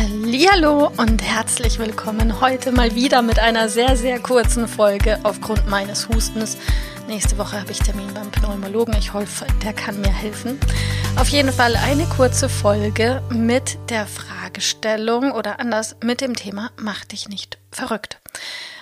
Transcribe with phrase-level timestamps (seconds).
[0.00, 6.08] Hallo und herzlich willkommen heute mal wieder mit einer sehr, sehr kurzen Folge aufgrund meines
[6.08, 6.56] Hustens.
[7.08, 8.94] Nächste Woche habe ich Termin beim Pneumologen.
[8.96, 10.56] Ich hoffe, der kann mir helfen.
[11.16, 17.04] Auf jeden Fall eine kurze Folge mit der Fragestellung oder anders mit dem Thema Mach
[17.04, 18.20] dich nicht verrückt.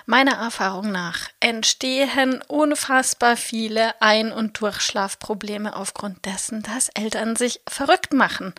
[0.09, 8.13] Meiner Erfahrung nach entstehen unfassbar viele Ein- und Durchschlafprobleme aufgrund dessen, dass Eltern sich verrückt
[8.13, 8.55] machen.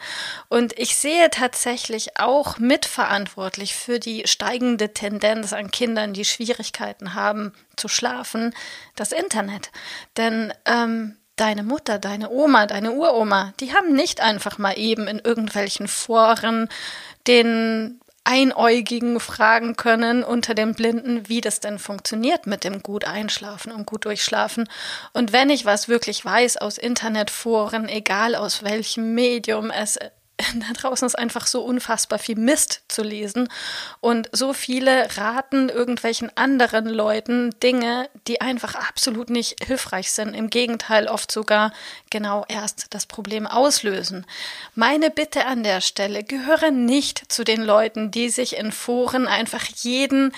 [0.50, 7.54] Und ich sehe tatsächlich auch mitverantwortlich für die steigende Tendenz an Kindern, die Schwierigkeiten haben
[7.78, 8.54] zu schlafen,
[8.98, 9.72] das Internet.
[10.18, 15.20] Denn ähm, deine Mutter, deine Oma, deine Uroma, die haben nicht einfach mal eben in
[15.20, 16.68] irgendwelchen Foren
[17.26, 23.72] den Einäugigen fragen können unter den Blinden, wie das denn funktioniert mit dem gut einschlafen
[23.72, 24.68] und gut durchschlafen.
[25.14, 29.98] Und wenn ich was wirklich weiß aus Internetforen, egal aus welchem Medium es
[30.56, 33.50] da draußen ist einfach so unfassbar viel Mist zu lesen
[34.02, 40.50] und so viele raten irgendwelchen anderen Leuten Dinge, die einfach absolut nicht hilfreich sind, im
[40.50, 41.72] Gegenteil oft sogar
[42.12, 44.26] genau erst das Problem auslösen.
[44.76, 49.66] Meine Bitte an der Stelle gehöre nicht zu den Leuten, die sich in Foren einfach
[49.66, 50.34] jeden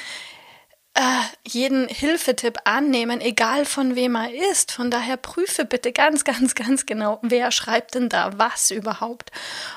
[1.53, 4.71] jeden Hilfetipp annehmen, egal von wem er ist.
[4.71, 9.31] Von daher prüfe bitte ganz, ganz, ganz genau, wer schreibt denn da was überhaupt.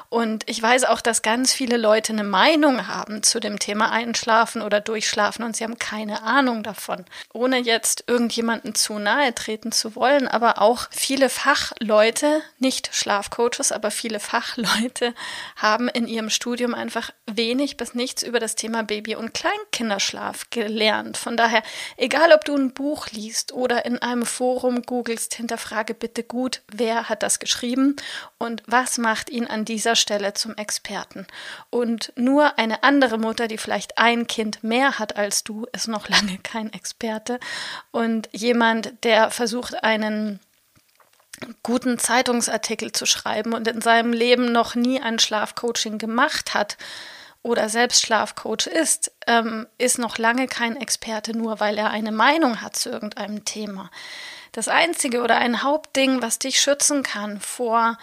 [0.08, 4.60] Und ich weiß auch, dass ganz viele Leute eine Meinung haben zu dem Thema Einschlafen
[4.62, 7.04] oder Durchschlafen und sie haben keine Ahnung davon.
[7.32, 13.90] Ohne jetzt irgendjemanden zu nahe treten zu wollen, aber auch viele Fachleute, nicht Schlafcoaches, aber
[13.90, 15.14] viele Fachleute
[15.56, 21.16] haben in ihrem Studium einfach wenig bis nichts über das Thema Baby- und Kleinkinderschlaf gelernt.
[21.16, 21.61] Von daher,
[21.96, 27.08] egal ob du ein Buch liest oder in einem Forum googelst, hinterfrage bitte gut, wer
[27.08, 27.96] hat das geschrieben
[28.38, 31.26] und was macht ihn an dieser Stelle zum Experten.
[31.70, 36.08] Und nur eine andere Mutter, die vielleicht ein Kind mehr hat als du, ist noch
[36.10, 37.38] lange kein Experte.
[37.90, 40.40] Und jemand, der versucht, einen
[41.62, 46.76] guten Zeitungsartikel zu schreiben und in seinem Leben noch nie ein Schlafcoaching gemacht hat,
[47.42, 52.60] oder selbst Schlafcoach ist, ähm, ist noch lange kein Experte, nur weil er eine Meinung
[52.60, 53.90] hat zu irgendeinem Thema.
[54.52, 57.98] Das Einzige oder ein Hauptding, was dich schützen kann vor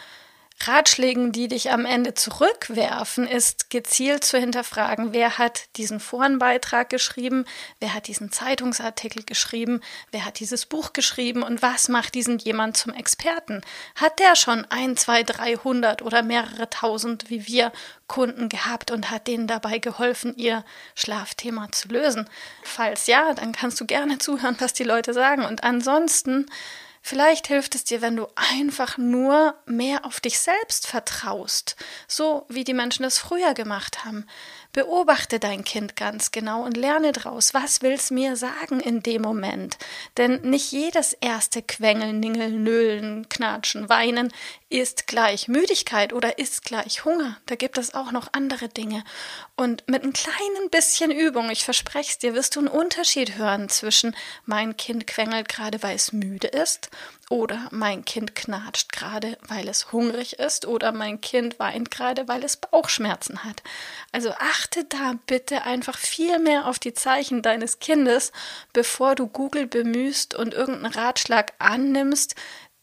[0.62, 7.46] Ratschlägen, die dich am Ende zurückwerfen, ist gezielt zu hinterfragen, wer hat diesen Forenbeitrag geschrieben,
[7.80, 9.82] wer hat diesen Zeitungsartikel geschrieben,
[10.12, 13.62] wer hat dieses Buch geschrieben und was macht diesen jemand zum Experten?
[13.96, 17.72] Hat der schon ein, zwei, dreihundert oder mehrere tausend wie wir
[18.08, 22.30] Kunden gehabt und hat denen dabei geholfen, ihr Schlafthema zu lösen?
[22.64, 26.48] Falls ja, dann kannst du gerne zuhören, was die Leute sagen und ansonsten
[27.02, 31.76] Vielleicht hilft es dir, wenn du einfach nur mehr auf dich selbst vertraust,
[32.08, 34.26] so wie die Menschen das früher gemacht haben.
[34.72, 39.24] Beobachte dein Kind ganz genau und lerne daraus, was will es mir sagen in dem
[39.24, 39.80] Moment.
[40.18, 44.32] Denn nicht jedes erste Quengeln, Ningeln, Nölen, Knatschen, Weinen
[44.70, 47.38] ist gleich Müdigkeit oder ist gleich Hunger.
[47.48, 49.04] Da gibt es auch noch andere Dinge.
[49.56, 53.70] Und mit ein kleinen bisschen Übung, ich verspreche es dir, wirst du einen Unterschied hören
[53.70, 56.92] zwischen mein Kind quengelt gerade, weil es müde ist
[57.30, 60.66] oder mein Kind knatscht gerade, weil es hungrig ist.
[60.66, 63.62] Oder mein Kind weint gerade, weil es Bauchschmerzen hat.
[64.12, 68.32] Also achte da bitte einfach viel mehr auf die Zeichen deines Kindes,
[68.74, 72.34] bevor du Google bemühst und irgendeinen Ratschlag annimmst,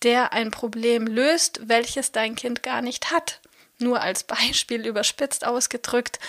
[0.04, 3.40] der ein Problem löst, welches dein Kind gar nicht hat.
[3.78, 6.20] Nur als Beispiel überspitzt ausgedrückt,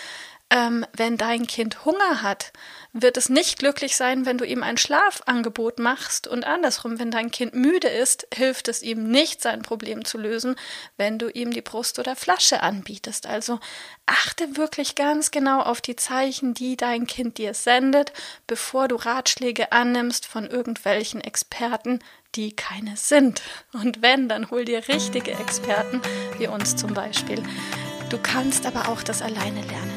[0.49, 2.53] ähm, wenn dein Kind Hunger hat,
[2.93, 7.31] wird es nicht glücklich sein, wenn du ihm ein Schlafangebot machst und andersrum, wenn dein
[7.31, 10.55] Kind müde ist, hilft es ihm nicht, sein Problem zu lösen,
[10.95, 13.27] wenn du ihm die Brust oder Flasche anbietest.
[13.27, 13.59] Also
[14.05, 18.13] achte wirklich ganz genau auf die Zeichen, die dein Kind dir sendet,
[18.47, 21.99] bevor du Ratschläge annimmst von irgendwelchen Experten,
[22.35, 23.41] die keine sind.
[23.73, 26.01] Und wenn, dann hol dir richtige Experten,
[26.37, 27.43] wie uns zum Beispiel.
[28.09, 29.96] Du kannst aber auch das alleine lernen.